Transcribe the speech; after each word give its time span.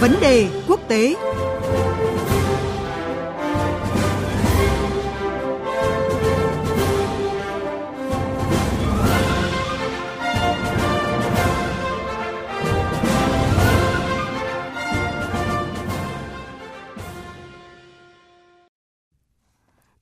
Vấn 0.00 0.20
đề 0.20 0.46
quốc 0.68 0.80
tế. 0.88 1.14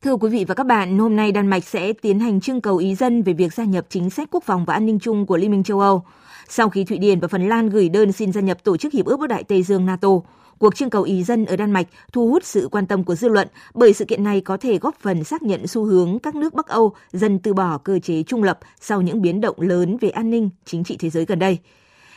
Thưa 0.06 0.16
quý 0.16 0.28
vị 0.30 0.44
và 0.44 0.54
các 0.54 0.66
bạn, 0.66 0.98
hôm 0.98 1.16
nay 1.16 1.32
Đan 1.32 1.46
Mạch 1.46 1.64
sẽ 1.64 1.92
tiến 1.92 2.20
hành 2.20 2.40
trưng 2.40 2.60
cầu 2.60 2.76
ý 2.76 2.94
dân 2.94 3.22
về 3.22 3.32
việc 3.32 3.54
gia 3.54 3.64
nhập 3.64 3.86
chính 3.88 4.10
sách 4.10 4.28
quốc 4.30 4.44
phòng 4.44 4.64
và 4.64 4.74
an 4.74 4.86
ninh 4.86 4.98
chung 4.98 5.26
của 5.26 5.36
Liên 5.36 5.50
minh 5.50 5.62
châu 5.62 5.80
Âu. 5.80 6.02
Sau 6.48 6.68
khi 6.68 6.84
Thụy 6.84 6.98
Điển 6.98 7.20
và 7.20 7.28
Phần 7.28 7.48
Lan 7.48 7.68
gửi 7.68 7.88
đơn 7.88 8.12
xin 8.12 8.32
gia 8.32 8.40
nhập 8.40 8.64
Tổ 8.64 8.76
chức 8.76 8.92
Hiệp 8.92 9.06
ước 9.06 9.16
Bắc 9.20 9.28
Đại 9.28 9.44
Tây 9.44 9.62
Dương 9.62 9.86
NATO, 9.86 10.08
cuộc 10.58 10.74
trưng 10.74 10.90
cầu 10.90 11.02
ý 11.02 11.24
dân 11.24 11.44
ở 11.44 11.56
Đan 11.56 11.70
Mạch 11.70 11.86
thu 12.12 12.28
hút 12.28 12.44
sự 12.44 12.68
quan 12.72 12.86
tâm 12.86 13.04
của 13.04 13.14
dư 13.14 13.28
luận 13.28 13.48
bởi 13.74 13.92
sự 13.92 14.04
kiện 14.04 14.24
này 14.24 14.40
có 14.40 14.56
thể 14.56 14.78
góp 14.78 14.94
phần 15.00 15.24
xác 15.24 15.42
nhận 15.42 15.66
xu 15.66 15.84
hướng 15.84 16.18
các 16.18 16.34
nước 16.34 16.54
Bắc 16.54 16.66
Âu 16.66 16.92
dần 17.12 17.38
từ 17.38 17.54
bỏ 17.54 17.78
cơ 17.78 17.98
chế 17.98 18.22
trung 18.22 18.42
lập 18.42 18.58
sau 18.80 19.02
những 19.02 19.22
biến 19.22 19.40
động 19.40 19.60
lớn 19.60 19.96
về 20.00 20.10
an 20.10 20.30
ninh 20.30 20.50
chính 20.64 20.84
trị 20.84 20.96
thế 21.00 21.10
giới 21.10 21.24
gần 21.24 21.38
đây. 21.38 21.58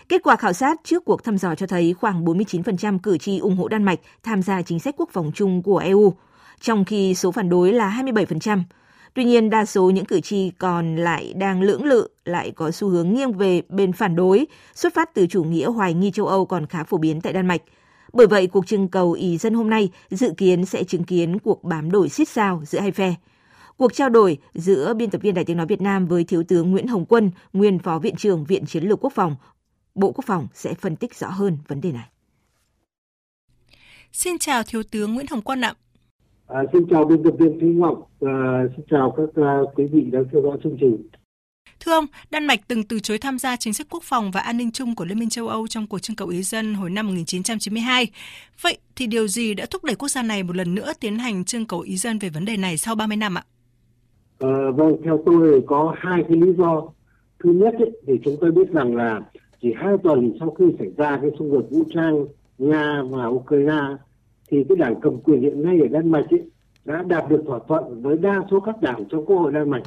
Kết 0.09 0.23
quả 0.23 0.35
khảo 0.35 0.53
sát 0.53 0.79
trước 0.83 1.05
cuộc 1.05 1.23
thăm 1.23 1.37
dò 1.37 1.55
cho 1.55 1.67
thấy 1.67 1.95
khoảng 1.99 2.25
49% 2.25 2.99
cử 2.99 3.17
tri 3.17 3.39
ủng 3.39 3.57
hộ 3.57 3.67
Đan 3.67 3.83
Mạch 3.83 3.99
tham 4.23 4.41
gia 4.41 4.61
chính 4.61 4.79
sách 4.79 4.95
quốc 4.97 5.09
phòng 5.13 5.31
chung 5.35 5.63
của 5.63 5.77
EU– 5.77 6.13
trong 6.59 6.85
khi 6.85 7.15
số 7.15 7.31
phản 7.31 7.49
đối 7.49 7.73
là 7.73 8.01
27%. 8.03 8.63
Tuy 9.13 9.23
nhiên, 9.23 9.49
đa 9.49 9.65
số 9.65 9.89
những 9.89 10.05
cử 10.05 10.21
tri 10.21 10.49
còn 10.49 10.95
lại 10.95 11.33
đang 11.33 11.61
lưỡng 11.61 11.83
lự, 11.83 12.07
lại 12.25 12.51
có 12.51 12.71
xu 12.71 12.89
hướng 12.89 13.13
nghiêng 13.13 13.33
về 13.33 13.61
bên 13.69 13.93
phản 13.93 14.15
đối, 14.15 14.47
xuất 14.75 14.93
phát 14.93 15.13
từ 15.13 15.27
chủ 15.27 15.43
nghĩa 15.43 15.67
hoài 15.67 15.93
nghi 15.93 16.11
châu 16.11 16.27
Âu 16.27 16.45
còn 16.45 16.65
khá 16.65 16.83
phổ 16.83 16.97
biến 16.97 17.21
tại 17.21 17.33
Đan 17.33 17.47
Mạch. 17.47 17.61
Bởi 18.13 18.27
vậy, 18.27 18.47
cuộc 18.47 18.67
trưng 18.67 18.87
cầu 18.87 19.11
ý 19.11 19.37
dân 19.37 19.53
hôm 19.53 19.69
nay 19.69 19.89
dự 20.09 20.33
kiến 20.37 20.65
sẽ 20.65 20.83
chứng 20.83 21.03
kiến 21.03 21.39
cuộc 21.39 21.63
bám 21.63 21.91
đổi 21.91 22.09
xít 22.09 22.29
sao 22.29 22.61
giữa 22.65 22.79
hai 22.79 22.91
phe. 22.91 23.15
Cuộc 23.77 23.93
trao 23.93 24.09
đổi 24.09 24.37
giữa 24.53 24.93
biên 24.93 25.09
tập 25.09 25.21
viên 25.21 25.33
Đài 25.33 25.45
Tiếng 25.45 25.57
Nói 25.57 25.65
Việt 25.65 25.81
Nam 25.81 26.07
với 26.07 26.23
Thiếu 26.23 26.43
tướng 26.43 26.71
Nguyễn 26.71 26.87
Hồng 26.87 27.05
Quân, 27.05 27.31
nguyên 27.53 27.79
Phó 27.79 27.99
Viện 27.99 28.15
trưởng 28.15 28.43
Viện 28.43 28.65
Chiến 28.65 28.83
lược 28.83 29.03
Quốc 29.03 29.13
phòng, 29.15 29.35
Bộ 29.95 30.11
Quốc 30.11 30.25
phòng 30.27 30.47
sẽ 30.53 30.73
phân 30.73 30.95
tích 30.95 31.15
rõ 31.15 31.29
hơn 31.29 31.57
vấn 31.67 31.81
đề 31.81 31.91
này. 31.91 32.09
Xin 34.11 34.37
chào 34.37 34.63
Thiếu 34.63 34.83
tướng 34.83 35.13
Nguyễn 35.13 35.27
Hồng 35.29 35.41
Quân 35.41 35.61
ạ. 35.61 35.73
À, 36.49 36.63
xin 36.73 36.87
chào 36.89 37.05
biên 37.05 37.23
tập 37.23 37.33
viên 37.39 37.59
Thúy 37.59 37.69
Ngọc, 37.69 38.09
à, 38.21 38.63
xin 38.75 38.85
chào 38.89 39.13
các 39.17 39.43
à, 39.43 39.57
quý 39.75 39.85
vị 39.91 40.01
đang 40.11 40.23
theo 40.31 40.41
dõi 40.41 40.57
chương 40.63 40.77
trình. 40.79 40.97
Thưa 41.79 41.91
ông, 41.91 42.05
Đan 42.31 42.45
Mạch 42.45 42.59
từng 42.67 42.83
từ 42.83 42.99
chối 42.99 43.17
tham 43.17 43.39
gia 43.39 43.55
chính 43.55 43.73
sách 43.73 43.87
quốc 43.89 44.03
phòng 44.03 44.31
và 44.31 44.39
an 44.39 44.57
ninh 44.57 44.71
chung 44.71 44.95
của 44.95 45.05
Liên 45.05 45.19
minh 45.19 45.29
châu 45.29 45.47
Âu 45.47 45.67
trong 45.67 45.87
cuộc 45.87 45.99
trưng 45.99 46.15
cầu 46.15 46.27
ý 46.27 46.43
dân 46.43 46.73
hồi 46.73 46.89
năm 46.89 47.07
1992. 47.07 48.07
Vậy 48.61 48.77
thì 48.95 49.07
điều 49.07 49.27
gì 49.27 49.53
đã 49.53 49.65
thúc 49.69 49.83
đẩy 49.83 49.95
quốc 49.95 50.09
gia 50.09 50.23
này 50.23 50.43
một 50.43 50.55
lần 50.55 50.75
nữa 50.75 50.91
tiến 50.99 51.19
hành 51.19 51.45
trưng 51.45 51.65
cầu 51.65 51.79
ý 51.79 51.97
dân 51.97 52.19
về 52.19 52.29
vấn 52.29 52.45
đề 52.45 52.57
này 52.57 52.77
sau 52.77 52.95
30 52.95 53.17
năm 53.17 53.37
ạ? 53.37 53.43
À, 54.39 54.49
vâng, 54.75 54.97
theo 55.03 55.23
tôi 55.25 55.63
có 55.67 55.95
hai 55.97 56.23
cái 56.29 56.37
lý 56.37 56.53
do. 56.57 56.81
Thứ 57.43 57.51
nhất 57.53 57.73
ấy, 57.79 57.91
thì 58.07 58.13
chúng 58.25 58.35
tôi 58.41 58.51
biết 58.51 58.69
rằng 58.71 58.95
là 58.95 59.19
chỉ 59.61 59.73
hai 59.77 59.93
tuần 60.03 60.33
sau 60.39 60.55
khi 60.59 60.65
xảy 60.79 60.87
ra 60.97 61.19
cái 61.21 61.31
xung 61.39 61.51
đột 61.51 61.67
vũ 61.71 61.83
trang 61.93 62.25
Nga 62.57 63.03
và 63.09 63.25
Ukraine 63.25 63.81
thì 64.49 64.63
cái 64.69 64.75
đảng 64.75 64.95
cầm 65.01 65.17
quyền 65.17 65.41
hiện 65.41 65.63
nay 65.63 65.79
ở 65.81 65.87
Đan 65.87 66.11
Mạch 66.11 66.25
ấy, 66.29 66.41
đã 66.85 67.03
đạt 67.07 67.29
được 67.29 67.43
thỏa 67.45 67.59
thuận 67.67 68.01
với 68.01 68.17
đa 68.17 68.41
số 68.51 68.59
các 68.59 68.81
đảng 68.81 69.05
trong 69.09 69.25
quốc 69.25 69.37
hội 69.37 69.51
Đan 69.51 69.69
Mạch. 69.69 69.83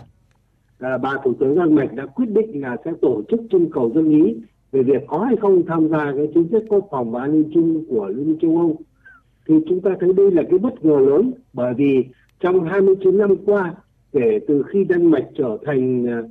À, 0.78 0.98
bà 0.98 1.16
thủ 1.24 1.34
tướng 1.40 1.58
Đan 1.58 1.74
Mạch 1.74 1.92
đã 1.94 2.06
quyết 2.06 2.28
định 2.28 2.60
là 2.60 2.76
sẽ 2.84 2.92
tổ 3.00 3.22
chức 3.28 3.40
trưng 3.50 3.70
cầu 3.70 3.92
dân 3.94 4.10
ý 4.10 4.36
về 4.72 4.82
việc 4.82 5.02
có 5.06 5.18
hay 5.18 5.36
không 5.36 5.66
tham 5.66 5.88
gia 5.88 6.12
cái 6.16 6.28
chính 6.34 6.48
sách 6.52 6.62
quốc 6.68 6.88
phòng 6.90 7.10
và 7.10 7.20
an 7.20 7.32
ninh 7.32 7.50
chung 7.54 7.84
của 7.88 8.08
Liên 8.08 8.26
minh 8.26 8.38
châu 8.42 8.56
Âu. 8.56 8.76
Thì 9.48 9.54
chúng 9.68 9.80
ta 9.80 9.90
thấy 10.00 10.12
đây 10.12 10.30
là 10.30 10.42
cái 10.50 10.58
bất 10.58 10.84
ngờ 10.84 10.98
lớn 10.98 11.32
bởi 11.52 11.74
vì 11.74 12.04
trong 12.40 12.64
29 12.64 13.18
năm 13.18 13.36
qua 13.46 13.74
kể 14.12 14.38
từ 14.48 14.62
khi 14.62 14.84
Đan 14.84 15.06
Mạch 15.06 15.24
trở 15.38 15.58
thành 15.66 16.06
à, 16.06 16.22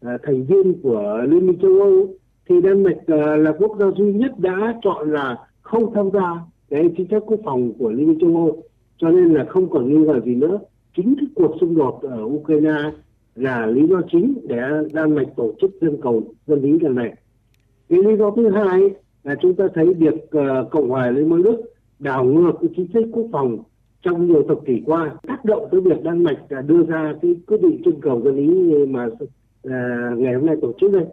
à, 0.00 0.18
thành 0.22 0.44
viên 0.44 0.82
của 0.82 1.26
Liên 1.28 1.46
minh 1.46 1.58
châu 1.62 1.80
Âu 1.80 2.14
thì 2.48 2.60
Đan 2.60 2.82
Mạch 2.82 3.06
à, 3.06 3.36
là 3.36 3.52
quốc 3.58 3.76
gia 3.78 3.86
duy 3.96 4.12
nhất 4.12 4.38
đã 4.38 4.74
chọn 4.82 5.10
là 5.12 5.36
không 5.62 5.94
tham 5.94 6.10
gia 6.12 6.38
cái 6.70 6.90
chính 6.96 7.06
sách 7.10 7.22
quốc 7.26 7.40
phòng 7.44 7.72
của 7.78 7.90
Liên 7.90 8.06
minh 8.06 8.18
châu 8.20 8.36
Âu. 8.36 8.62
Cho 8.96 9.10
nên 9.10 9.34
là 9.34 9.44
không 9.44 9.70
còn 9.70 9.88
nghi 9.88 10.06
ngờ 10.06 10.20
gì 10.24 10.34
nữa. 10.34 10.58
Chính 10.96 11.14
cái 11.20 11.26
cuộc 11.34 11.56
xung 11.60 11.76
đột 11.76 12.02
ở 12.02 12.22
Ukraine 12.24 12.90
là 13.34 13.66
lý 13.66 13.86
do 13.86 14.00
chính 14.12 14.34
để 14.48 14.60
Đan 14.92 15.14
Mạch 15.14 15.28
tổ 15.36 15.54
chức 15.60 15.70
dân 15.80 15.96
cầu 16.02 16.22
dân 16.46 16.62
ý 16.62 16.78
lần 16.80 16.94
này. 16.94 17.14
Cái 17.88 17.98
lý 18.02 18.16
do 18.16 18.30
thứ 18.30 18.48
hai 18.48 18.80
là 19.24 19.34
chúng 19.42 19.54
ta 19.54 19.64
thấy 19.74 19.94
việc 19.94 20.14
uh, 20.14 20.70
Cộng 20.70 20.88
hòa 20.88 21.10
Liên 21.10 21.30
bang 21.30 21.42
Đức 21.42 21.60
đảo 21.98 22.24
ngược 22.24 22.52
cái 22.60 22.70
chính 22.76 22.86
sách 22.94 23.04
quốc 23.12 23.26
phòng 23.32 23.58
trong 24.02 24.26
nhiều 24.26 24.42
thập 24.48 24.58
kỷ 24.66 24.82
qua. 24.86 25.14
Tác 25.26 25.44
động 25.44 25.68
tới 25.70 25.80
việc 25.80 26.02
Đan 26.02 26.24
Mạch 26.24 26.38
đưa 26.66 26.82
ra 26.82 27.14
cái 27.22 27.36
quyết 27.46 27.62
định 27.62 27.82
trưng 27.84 28.00
cầu 28.00 28.20
dân 28.24 28.36
ý 28.36 28.48
mà 28.86 29.08
à, 29.64 30.10
ngày 30.16 30.34
hôm 30.34 30.46
nay 30.46 30.56
tổ 30.62 30.72
chức 30.80 30.92
đây. 30.92 31.04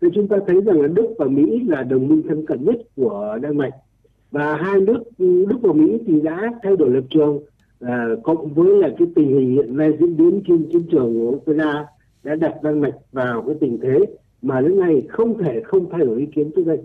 Thì 0.00 0.08
chúng 0.14 0.28
ta 0.28 0.36
thấy 0.46 0.60
rằng 0.60 0.80
là 0.80 0.88
Đức 0.88 1.14
và 1.18 1.26
Mỹ 1.26 1.60
là 1.68 1.82
đồng 1.82 2.08
minh 2.08 2.22
thân 2.28 2.46
cận 2.46 2.64
nhất 2.64 2.76
của 2.96 3.38
Đan 3.42 3.56
Mạch 3.56 3.74
và 4.36 4.56
hai 4.56 4.80
nước 4.80 5.02
Đức 5.18 5.58
và 5.62 5.72
Mỹ 5.72 5.98
thì 6.06 6.20
đã 6.20 6.40
thay 6.62 6.76
đổi 6.76 6.90
lập 6.90 7.04
trường 7.10 7.40
à, 7.80 8.04
cộng 8.24 8.54
với 8.54 8.76
là 8.76 8.88
cái 8.98 9.08
tình 9.16 9.28
hình 9.28 9.50
hiện 9.50 9.76
nay 9.76 9.90
diễn 10.00 10.16
biến 10.16 10.42
trên 10.48 10.68
chiến 10.72 10.86
trường 10.90 11.14
của 11.14 11.30
Ukraine 11.36 11.84
đã 12.22 12.34
đặt 12.34 12.52
Đan 12.62 12.80
Mạch 12.80 12.94
vào 13.12 13.44
cái 13.46 13.56
tình 13.60 13.78
thế 13.82 13.98
mà 14.42 14.60
đến 14.60 14.80
nay 14.80 15.02
không 15.08 15.38
thể 15.38 15.60
không 15.64 15.90
thay 15.90 16.00
đổi 16.00 16.20
ý 16.20 16.26
kiến 16.34 16.50
trước 16.56 16.62
đây. 16.66 16.78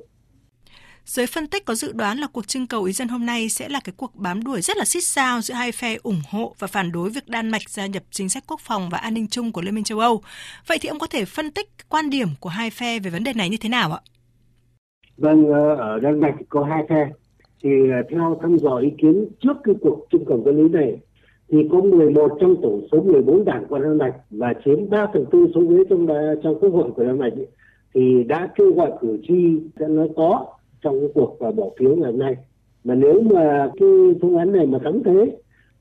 Giới 1.06 1.28
phân 1.28 1.48
tích 1.48 1.66
có 1.66 1.76
dự 1.76 1.92
đoán 1.92 2.18
là 2.18 2.28
cuộc 2.34 2.48
trưng 2.48 2.68
cầu 2.68 2.84
ý 2.84 2.94
dân 2.94 3.08
hôm 3.08 3.26
nay 3.26 3.50
sẽ 3.50 3.70
là 3.70 3.80
cái 3.84 3.94
cuộc 3.98 4.16
bám 4.16 4.44
đuổi 4.44 4.62
rất 4.62 4.78
là 4.78 4.86
xít 4.86 5.02
sao 5.04 5.42
giữa 5.42 5.54
hai 5.54 5.72
phe 5.72 5.98
ủng 6.04 6.22
hộ 6.30 6.56
và 6.60 6.68
phản 6.68 6.92
đối 6.92 7.10
việc 7.10 7.28
Đan 7.28 7.50
Mạch 7.50 7.70
gia 7.70 7.86
nhập 7.86 8.04
chính 8.12 8.30
sách 8.30 8.44
quốc 8.48 8.60
phòng 8.60 8.90
và 8.92 8.98
an 8.98 9.14
ninh 9.14 9.28
chung 9.28 9.52
của 9.52 9.62
Liên 9.62 9.76
minh 9.76 9.84
châu 9.84 10.00
Âu. 10.00 10.22
Vậy 10.68 10.78
thì 10.82 10.90
ông 10.90 11.00
có 11.00 11.08
thể 11.08 11.26
phân 11.26 11.52
tích 11.52 11.70
quan 11.90 12.10
điểm 12.10 12.28
của 12.40 12.50
hai 12.50 12.70
phe 12.70 13.00
về 13.00 13.12
vấn 13.12 13.24
đề 13.24 13.34
này 13.34 13.50
như 13.50 13.58
thế 13.62 13.70
nào 13.70 13.92
ạ? 13.92 14.00
Vâng, 15.18 15.46
ờ, 15.54 15.76
ở 15.76 16.00
Đan 16.00 16.20
Mạch 16.20 16.36
có 16.50 16.64
hai 16.64 16.84
phe 16.90 17.10
thì 17.64 17.70
à, 17.92 18.04
theo 18.10 18.38
thăm 18.42 18.58
dò 18.58 18.78
ý 18.78 18.90
kiến 18.98 19.26
trước 19.40 19.58
cái 19.64 19.76
cuộc 19.82 20.06
trưng 20.12 20.26
cầu 20.26 20.42
dân 20.46 20.58
ý 20.58 20.70
này, 20.70 21.00
thì 21.50 21.58
có 21.72 21.82
11 21.82 22.38
trong 22.42 22.56
tổng 22.62 22.88
số 22.92 23.02
14 23.02 23.46
đảng 23.46 23.66
của 23.70 23.80
Đan 23.80 23.98
Mạch 23.98 24.16
và 24.30 24.54
chiếm 24.66 24.90
3 24.90 25.08
phần 25.14 25.26
tư 25.32 25.48
số 25.56 25.62
ghế 25.62 25.78
trong 25.90 26.08
trong 26.44 26.60
quốc 26.60 26.70
hội 26.74 26.92
của 26.92 27.04
Đan 27.04 27.20
Mạch 27.20 27.34
thì 27.94 28.24
đã 28.24 28.50
kêu 28.56 28.74
gọi 28.74 28.92
cử 29.02 29.18
tri 29.28 29.60
sẽ 29.80 29.88
nói 29.88 30.10
có 30.16 30.46
trong 30.82 31.00
cái 31.00 31.10
cuộc 31.14 31.38
và 31.40 31.52
bỏ 31.52 31.66
phiếu 31.80 31.96
ngày 31.96 32.12
hôm 32.12 32.20
nay. 32.20 32.36
Mà 32.84 32.96
nếu 32.96 33.22
mà 33.22 33.72
cái 33.80 33.90
phương 34.22 34.38
án 34.38 34.52
này 34.52 34.66
mà 34.66 34.80
thắng 34.84 35.04
thế, 35.04 35.38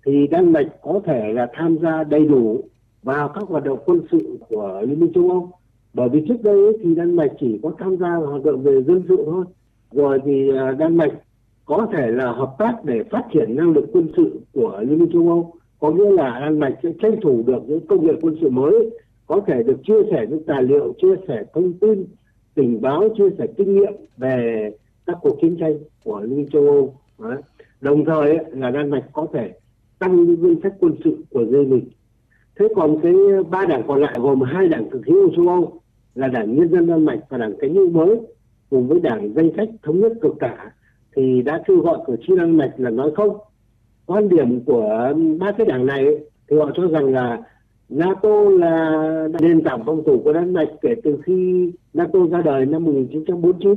thì 0.06 0.26
Đan 0.26 0.52
Mạch 0.52 0.66
có 0.82 1.00
thể 1.04 1.32
là 1.32 1.46
tham 1.52 1.78
gia 1.82 2.04
đầy 2.04 2.26
đủ 2.26 2.64
vào 3.02 3.28
các 3.28 3.44
hoạt 3.48 3.64
động 3.64 3.78
quân 3.84 4.00
sự 4.12 4.38
của 4.48 4.82
Liên 4.88 5.00
minh 5.00 5.12
châu 5.14 5.30
Âu. 5.30 5.50
Bởi 5.94 6.08
vì 6.08 6.24
trước 6.28 6.42
đây 6.42 6.56
thì 6.82 6.94
Đan 6.94 7.16
Mạch 7.16 7.32
chỉ 7.40 7.60
có 7.62 7.72
tham 7.78 7.96
gia 7.96 8.18
vào 8.18 8.26
hoạt 8.26 8.44
động 8.44 8.62
về 8.62 8.82
dân 8.82 9.02
sự 9.08 9.16
thôi. 9.26 9.44
Rồi 9.92 10.18
thì 10.24 10.50
à, 10.56 10.72
Đan 10.72 10.96
Mạch 10.96 11.12
có 11.70 11.86
thể 11.92 12.10
là 12.10 12.32
hợp 12.32 12.54
tác 12.58 12.84
để 12.84 13.02
phát 13.10 13.22
triển 13.32 13.56
năng 13.56 13.72
lực 13.72 13.84
quân 13.92 14.08
sự 14.16 14.40
của 14.52 14.80
Liên 14.80 14.98
minh 14.98 15.10
châu 15.12 15.28
Âu 15.28 15.52
có 15.80 15.90
nghĩa 15.90 16.10
là 16.10 16.40
Đan 16.40 16.58
Mạch 16.58 16.74
sẽ 16.82 16.88
tranh 17.02 17.20
thủ 17.22 17.42
được 17.46 17.62
những 17.66 17.86
công 17.86 18.06
nghệ 18.06 18.12
quân 18.20 18.36
sự 18.40 18.50
mới 18.50 18.90
có 19.26 19.40
thể 19.46 19.62
được 19.62 19.76
chia 19.86 20.02
sẻ 20.10 20.26
những 20.30 20.44
tài 20.46 20.62
liệu 20.62 20.94
chia 21.02 21.14
sẻ 21.28 21.44
thông 21.54 21.72
tin 21.72 22.06
tình 22.54 22.80
báo 22.80 23.08
chia 23.18 23.30
sẻ 23.38 23.46
kinh 23.56 23.74
nghiệm 23.74 23.92
về 24.16 24.70
các 25.06 25.16
cuộc 25.22 25.38
chiến 25.40 25.56
tranh 25.60 25.74
của 26.04 26.20
Liên 26.20 26.36
minh 26.36 26.48
châu 26.52 26.66
Âu. 26.66 26.94
Đấy. 27.18 27.42
đồng 27.80 28.04
thời 28.04 28.28
ấy, 28.28 28.38
là 28.50 28.70
Đan 28.70 28.90
Mạch 28.90 29.04
có 29.12 29.26
thể 29.32 29.52
tăng 29.98 30.24
ngân 30.24 30.56
sách 30.62 30.74
quân 30.80 30.94
sự 31.04 31.16
của 31.30 31.44
riêng 31.44 31.70
mình. 31.70 31.84
Thế 32.58 32.68
còn 32.76 33.00
cái 33.02 33.14
ba 33.50 33.66
đảng 33.66 33.82
còn 33.86 34.00
lại 34.00 34.16
gồm 34.20 34.40
hai 34.40 34.68
đảng 34.68 34.90
cực 34.90 35.06
hữu 35.06 35.30
châu 35.36 35.48
Âu 35.48 35.80
là 36.14 36.28
đảng 36.28 36.54
nhân 36.54 36.68
dân 36.68 36.86
Đan 36.86 37.04
Mạch 37.04 37.20
và 37.28 37.38
đảng 37.38 37.54
cánh 37.58 37.74
hữu 37.74 37.90
mới 37.90 38.20
cùng 38.70 38.88
với 38.88 39.00
đảng 39.00 39.34
danh 39.34 39.50
sách 39.56 39.68
thống 39.82 40.00
nhất 40.00 40.12
cực 40.22 40.38
tả 40.40 40.70
thì 41.16 41.42
đã 41.42 41.62
kêu 41.66 41.80
gọi 41.80 41.98
cử 42.06 42.16
tri 42.26 42.36
Đan 42.36 42.56
Mạch 42.56 42.72
là 42.76 42.90
nói 42.90 43.10
không. 43.16 43.36
Quan 44.06 44.28
điểm 44.28 44.64
của 44.64 45.12
ba 45.40 45.52
cái 45.52 45.66
đảng 45.66 45.86
này 45.86 46.04
thì 46.50 46.56
họ 46.56 46.70
cho 46.74 46.88
rằng 46.88 47.12
là 47.12 47.42
NATO 47.88 48.42
là 48.50 49.28
nền 49.40 49.62
tảng 49.62 49.84
phòng 49.86 50.02
thủ 50.06 50.20
của 50.24 50.32
Đan 50.32 50.52
Mạch 50.52 50.68
kể 50.82 50.94
từ 51.04 51.18
khi 51.24 51.70
NATO 51.94 52.18
ra 52.30 52.42
đời 52.42 52.66
năm 52.66 52.84
1949 52.84 53.74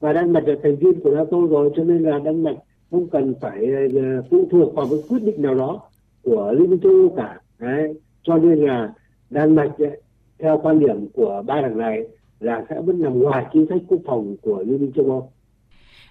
và 0.00 0.12
Đan 0.12 0.32
Mạch 0.32 0.48
là 0.48 0.54
thành 0.62 0.76
viên 0.76 1.00
của 1.00 1.10
NATO 1.10 1.36
rồi 1.50 1.70
cho 1.76 1.84
nên 1.84 2.02
là 2.02 2.18
Đan 2.18 2.42
Mạch 2.42 2.56
không 2.90 3.08
cần 3.08 3.34
phải 3.40 3.66
ờ, 3.94 4.22
phụ 4.30 4.48
thuộc 4.50 4.74
vào 4.74 4.86
một 4.86 4.96
quyết 5.08 5.22
định 5.22 5.42
nào 5.42 5.54
đó 5.54 5.80
của 6.22 6.52
Liên 6.58 6.70
minh 6.70 6.80
châu 6.80 6.92
Âu 6.92 7.14
cả. 7.16 7.40
Đấy. 7.58 7.94
Cho 8.22 8.38
nên 8.38 8.58
là 8.58 8.92
Đan 9.30 9.54
Mạch 9.54 9.78
ấy, 9.78 10.00
theo 10.38 10.60
quan 10.62 10.78
điểm 10.78 11.08
của 11.14 11.42
ba 11.46 11.60
đảng 11.60 11.78
này 11.78 12.08
là 12.40 12.64
sẽ 12.70 12.80
vẫn 12.80 13.02
nằm 13.02 13.18
ngoài 13.18 13.46
chính 13.52 13.66
sách 13.68 13.80
quốc 13.88 14.00
phòng 14.06 14.36
của 14.42 14.62
Liên 14.66 14.80
minh 14.80 14.92
châu 14.94 15.04
Âu 15.04 15.30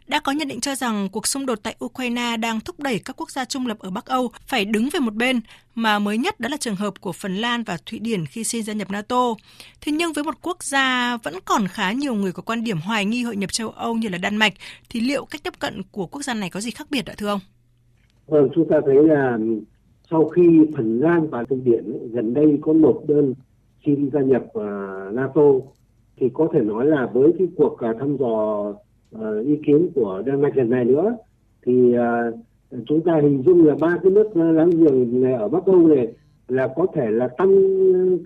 đã 0.07 0.19
có 0.19 0.31
nhận 0.31 0.47
định 0.47 0.59
cho 0.59 0.75
rằng 0.75 1.09
cuộc 1.11 1.27
xung 1.27 1.45
đột 1.45 1.59
tại 1.63 1.75
Ukraine 1.85 2.37
đang 2.37 2.59
thúc 2.59 2.79
đẩy 2.79 2.99
các 2.99 3.15
quốc 3.19 3.31
gia 3.31 3.45
trung 3.45 3.67
lập 3.67 3.79
ở 3.79 3.89
Bắc 3.89 4.05
Âu 4.05 4.31
phải 4.47 4.65
đứng 4.65 4.89
về 4.93 4.99
một 4.99 5.13
bên, 5.13 5.39
mà 5.75 5.99
mới 5.99 6.17
nhất 6.17 6.39
đó 6.39 6.49
là 6.51 6.57
trường 6.57 6.75
hợp 6.75 7.01
của 7.01 7.11
Phần 7.11 7.35
Lan 7.35 7.63
và 7.63 7.77
Thụy 7.85 7.99
Điển 7.99 8.25
khi 8.25 8.43
xin 8.43 8.63
gia 8.63 8.73
nhập 8.73 8.91
NATO. 8.91 9.35
Thế 9.81 9.91
nhưng 9.91 10.13
với 10.13 10.23
một 10.23 10.35
quốc 10.41 10.63
gia 10.63 11.17
vẫn 11.17 11.33
còn 11.45 11.67
khá 11.67 11.91
nhiều 11.91 12.15
người 12.15 12.31
có 12.31 12.41
quan 12.41 12.63
điểm 12.63 12.77
hoài 12.77 13.05
nghi 13.05 13.23
hội 13.23 13.35
nhập 13.35 13.51
châu 13.51 13.69
Âu 13.69 13.95
như 13.95 14.09
là 14.09 14.17
Đan 14.17 14.35
Mạch, 14.35 14.53
thì 14.89 14.99
liệu 14.99 15.25
cách 15.25 15.43
tiếp 15.43 15.53
cận 15.59 15.81
của 15.91 16.05
quốc 16.05 16.21
gia 16.21 16.33
này 16.33 16.49
có 16.49 16.59
gì 16.61 16.71
khác 16.71 16.87
biệt 16.91 17.05
ạ 17.05 17.13
thưa 17.17 17.27
ông? 17.27 17.39
Vâng, 18.27 18.49
chúng 18.55 18.69
ta 18.69 18.79
thấy 18.85 19.03
là 19.03 19.37
sau 20.11 20.29
khi 20.29 20.41
Phần 20.75 20.99
Lan 20.99 21.29
và 21.29 21.43
Thụy 21.43 21.57
Điển 21.63 22.11
gần 22.11 22.33
đây 22.33 22.57
có 22.61 22.73
nộp 22.73 23.01
đơn 23.07 23.33
xin 23.85 24.09
gia 24.13 24.21
nhập 24.21 24.43
à, 24.53 24.69
NATO 25.13 25.41
thì 26.17 26.29
có 26.33 26.47
thể 26.53 26.59
nói 26.59 26.85
là 26.85 27.09
với 27.13 27.31
cái 27.39 27.47
cuộc 27.57 27.77
à, 27.79 27.93
thăm 27.99 28.17
dò 28.17 28.63
uh, 29.15 29.45
ý 29.45 29.59
kiến 29.65 29.89
của 29.95 30.23
Đan 30.25 30.41
Mạch 30.41 30.57
lần 30.57 30.69
này 30.69 30.85
nữa 30.85 31.15
thì 31.65 31.95
uh, 31.97 32.35
chúng 32.85 33.01
ta 33.01 33.19
hình 33.21 33.43
dung 33.45 33.65
là 33.65 33.75
ba 33.79 33.97
cái 34.03 34.11
nước 34.11 34.37
láng 34.37 34.69
giềng 34.69 35.21
này 35.21 35.33
ở 35.33 35.47
Bắc 35.47 35.65
Âu 35.65 35.87
này 35.87 36.07
là 36.47 36.67
có 36.75 36.85
thể 36.93 37.11
là 37.11 37.27
tăng 37.27 37.49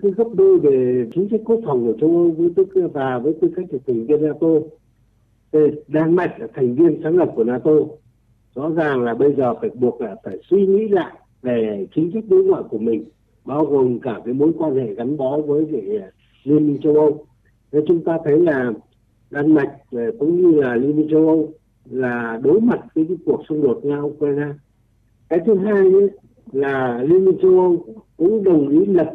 cái 0.02 0.12
gấp 0.16 0.28
đôi 0.34 0.58
về 0.58 1.06
chính 1.14 1.28
sách 1.30 1.40
quốc 1.44 1.60
phòng 1.66 1.86
của 1.86 1.98
châu 2.00 2.10
Âu 2.10 2.30
với 2.38 2.50
tư 2.56 2.88
và 2.92 3.18
với 3.18 3.34
tư 3.40 3.50
cách 3.56 3.66
là 3.70 3.78
thành 3.86 4.06
viên 4.06 4.22
NATO. 4.22 4.48
Đan 5.88 6.16
Mạch 6.16 6.40
là 6.40 6.46
thành 6.54 6.74
viên 6.74 7.00
sáng 7.02 7.16
lập 7.16 7.32
của 7.34 7.44
NATO. 7.44 7.72
Rõ 8.54 8.70
ràng 8.70 9.02
là 9.02 9.14
bây 9.14 9.34
giờ 9.34 9.54
phải 9.60 9.70
buộc 9.70 10.00
là 10.00 10.16
phải 10.24 10.38
suy 10.50 10.66
nghĩ 10.66 10.88
lại 10.88 11.12
về 11.42 11.86
chính 11.94 12.10
sách 12.14 12.24
đối 12.28 12.44
ngoại 12.44 12.62
của 12.70 12.78
mình 12.78 13.04
bao 13.44 13.64
gồm 13.64 14.00
cả 14.00 14.20
cái 14.24 14.34
mối 14.34 14.52
quan 14.58 14.74
hệ 14.74 14.94
gắn 14.94 15.16
bó 15.16 15.38
với 15.38 15.66
liên 16.44 16.66
minh 16.66 16.78
châu 16.82 16.94
Âu. 16.94 17.26
Nên 17.72 17.84
chúng 17.86 18.04
ta 18.04 18.18
thấy 18.24 18.40
là 18.40 18.72
Đan 19.30 19.54
Mạch 19.54 19.72
cũng 20.18 20.36
như 20.36 20.60
là 20.60 20.76
liên 20.76 20.96
minh 20.96 21.08
châu 21.10 21.28
Âu 21.28 21.52
là 21.90 22.40
đối 22.42 22.60
mặt 22.60 22.80
với 22.94 23.04
cái 23.08 23.16
cuộc 23.26 23.42
xung 23.48 23.62
đột 23.62 23.80
nga 23.84 24.00
Ukraine. 24.00 24.48
Cái 25.28 25.40
thứ 25.46 25.54
hai 25.54 25.80
ấy, 25.80 26.08
là 26.52 27.02
liên 27.02 27.24
minh 27.24 27.38
châu 27.42 27.50
Âu 27.50 27.84
cũng 28.16 28.44
đồng 28.44 28.68
ý 28.68 28.86
lập 28.86 29.14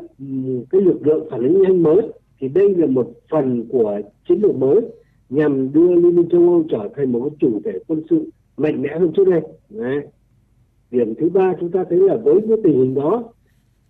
cái 0.70 0.82
lực 0.82 1.08
lượng 1.08 1.28
phản 1.32 1.44
ứng 1.44 1.62
nhanh 1.62 1.84
mới 1.84 2.02
thì 2.40 2.48
đây 2.48 2.76
là 2.76 2.88
một 2.88 3.12
phần 3.32 3.66
của 3.70 4.02
chiến 4.28 4.40
lược 4.42 4.56
mới 4.56 4.82
nhằm 5.30 5.74
đưa 5.74 5.96
liên 5.96 6.16
minh 6.16 6.30
châu 6.30 6.42
Âu 6.42 6.64
trở 6.70 6.90
thành 6.96 7.12
một 7.12 7.20
cái 7.24 7.38
chủ 7.40 7.62
thể 7.66 7.80
quân 7.88 8.04
sự 8.10 8.30
mạnh 8.58 8.82
mẽ 8.82 8.90
hơn 9.00 9.12
trước 9.16 9.28
đây. 9.28 9.42
Đấy. 9.70 10.08
Điểm 10.92 11.14
thứ 11.16 11.30
ba 11.30 11.54
chúng 11.60 11.72
ta 11.72 11.84
thấy 11.90 12.00
là 12.00 12.16
với 12.16 12.42
cái 12.48 12.58
tình 12.64 12.78
hình 12.78 12.94
đó 12.94 13.24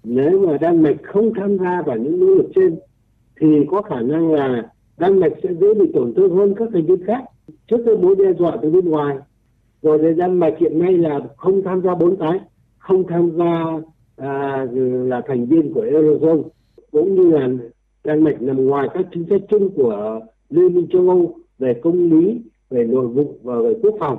nếu 0.04 0.48
mà 0.48 0.57
Đan 0.57 0.83
Mạch 0.83 0.98
không 1.04 1.33
tham 1.33 1.57
gia 1.57 1.81
vào 1.81 1.98
những 1.98 2.19
nỗ 2.19 2.25
lực 2.25 2.50
trên 2.56 2.75
thì 3.39 3.48
có 3.68 3.81
khả 3.81 4.01
năng 4.01 4.33
là 4.33 4.71
Đan 4.97 5.19
Mạch 5.19 5.33
sẽ 5.44 5.50
dễ 5.53 5.74
bị 5.74 5.92
tổn 5.94 6.13
thương 6.13 6.36
hơn 6.36 6.53
các 6.57 6.69
thành 6.74 6.86
viên 6.86 7.06
khác 7.06 7.24
trước 7.68 7.77
cái 7.86 7.95
mối 7.97 8.15
đe 8.15 8.33
dọa 8.39 8.57
từ 8.62 8.69
bên 8.71 8.89
ngoài. 8.89 9.18
Rồi 9.81 10.00
thì 10.01 10.13
Đan 10.18 10.39
Mạch 10.39 10.53
hiện 10.59 10.80
nay 10.80 10.97
là 10.97 11.19
không 11.38 11.62
tham 11.63 11.81
gia 11.81 11.95
bốn 11.95 12.15
cái, 12.15 12.39
không 12.77 13.03
tham 13.07 13.31
gia 13.38 13.81
à, 14.18 14.65
là 15.06 15.21
thành 15.27 15.45
viên 15.45 15.74
của 15.74 15.86
Eurozone 15.86 16.44
cũng 16.92 17.15
như 17.15 17.31
là 17.31 17.50
Đan 18.03 18.24
Mạch 18.24 18.42
nằm 18.42 18.65
ngoài 18.65 18.88
các 18.94 19.06
chính 19.13 19.25
sách 19.30 19.42
chung 19.50 19.69
của 19.69 20.19
Liên 20.50 20.74
minh 20.74 20.88
châu 20.92 21.09
Âu 21.09 21.36
về 21.59 21.74
công 21.83 22.12
lý, 22.12 22.42
về 22.69 22.83
nội 22.83 23.07
vụ 23.07 23.36
và 23.44 23.62
về 23.62 23.74
quốc 23.83 23.95
phòng. 24.00 24.18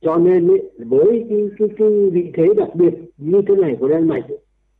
Cho 0.00 0.16
nên 0.16 0.48
ý, 0.48 0.54
với 0.76 1.26
cái, 1.28 1.48
cái, 1.58 1.68
cái 1.78 2.10
vị 2.10 2.30
thế 2.34 2.46
đặc 2.56 2.74
biệt 2.74 2.94
như 3.16 3.42
thế 3.48 3.56
này 3.56 3.76
của 3.80 3.88
Đan 3.88 4.08
Mạch 4.08 4.24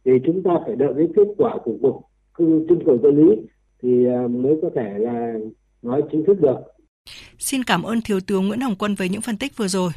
thì 0.05 0.13
chúng 0.25 0.43
ta 0.43 0.51
phải 0.67 0.77
đợi 0.77 0.95
đến 0.97 1.13
kết 1.17 1.29
quả 1.37 1.57
của 1.65 1.75
cuộc 1.83 2.03
trưng 2.39 2.85
cầu 2.87 2.99
dân 3.03 3.17
lý 3.17 3.37
thì 3.85 4.07
à, 4.07 4.29
mới 4.31 4.55
có 4.63 4.71
thể 4.77 4.99
là 4.99 5.33
nói 5.83 6.03
chính 6.13 6.25
thức 6.27 6.37
được. 6.41 6.57
Xin 7.39 7.65
cảm 7.65 7.83
ơn 7.83 8.01
Thiếu 8.01 8.21
tướng 8.27 8.49
Nguyễn 8.49 8.61
Hồng 8.61 8.77
Quân 8.79 8.95
với 8.95 9.09
những 9.09 9.21
phân 9.21 9.37
tích 9.37 9.57
vừa 9.57 9.69
rồi. 9.69 9.91